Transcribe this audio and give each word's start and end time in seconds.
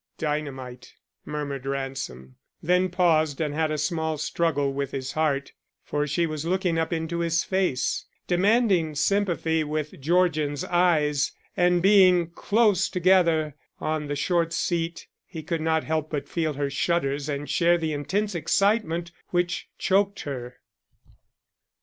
"Dynamite," 0.17 0.95
murmured 1.25 1.67
Ransom; 1.67 2.37
then 2.63 2.89
paused 2.89 3.39
and 3.39 3.53
had 3.53 3.69
a 3.69 3.77
small 3.77 4.17
struggle 4.17 4.73
with 4.73 4.89
his 4.89 5.11
heart, 5.11 5.51
for 5.83 6.07
she 6.07 6.25
was 6.25 6.43
looking 6.43 6.79
up 6.79 6.91
into 6.91 7.19
his 7.19 7.43
face, 7.43 8.05
demanding 8.25 8.95
sympathy 8.95 9.63
with 9.63 10.01
Georgian's 10.01 10.63
eyes; 10.63 11.33
and 11.55 11.83
being 11.83 12.31
close 12.31 12.89
together 12.89 13.53
on 13.79 14.07
the 14.07 14.15
short 14.15 14.53
seat, 14.53 15.05
he 15.27 15.43
could 15.43 15.61
not 15.61 15.83
help 15.83 16.09
but 16.09 16.27
feel 16.27 16.53
her 16.53 16.71
shudders 16.71 17.29
and 17.29 17.47
share 17.47 17.77
the 17.77 17.93
intense 17.93 18.33
excitement 18.33 19.11
which 19.29 19.69
choked 19.77 20.21
her. 20.21 20.55